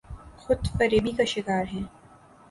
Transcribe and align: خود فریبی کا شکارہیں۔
خود 0.37 0.67
فریبی 0.77 1.11
کا 1.11 1.25
شکارہیں۔ 1.25 1.83